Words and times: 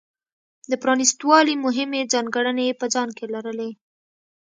د 0.69 0.71
پرانېست 0.81 1.19
والي 1.29 1.55
مهمې 1.65 2.01
ځانګړنې 2.13 2.63
یې 2.69 2.75
په 2.81 2.85
ځان 2.93 3.09
کې 3.17 3.25
لرلې. 3.33 3.71